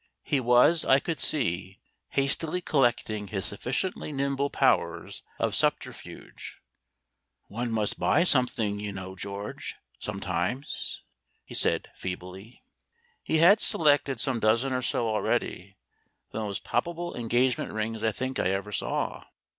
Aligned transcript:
He 0.23 0.39
was, 0.39 0.83
I 0.83 0.99
could 0.99 1.19
see, 1.19 1.79
hastily 2.09 2.59
collecting 2.59 3.27
his 3.27 3.45
sufficiently 3.45 4.11
nimble 4.11 4.49
powers 4.49 5.21
of 5.37 5.53
subterfuge. 5.53 6.57
"One 7.49 7.69
must 7.69 7.99
buy 7.99 8.23
something, 8.23 8.79
you 8.79 8.91
know, 8.93 9.15
George, 9.15 9.75
sometimes," 9.99 11.03
he 11.45 11.53
said 11.53 11.91
feebly. 11.93 12.63
He 13.21 13.37
had 13.37 13.59
selected 13.61 14.19
some 14.19 14.39
dozen 14.39 14.73
or 14.73 14.81
so 14.81 15.07
already, 15.07 15.77
the 16.31 16.39
most 16.39 16.63
palpable 16.63 17.15
engagement 17.15 17.71
rings 17.71 18.03
I 18.03 18.11
think 18.11 18.39
I 18.39 18.49
ever 18.49 18.71
saw. 18.71 19.25